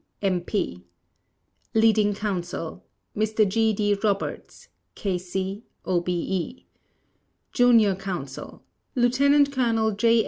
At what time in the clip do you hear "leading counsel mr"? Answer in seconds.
1.75-3.47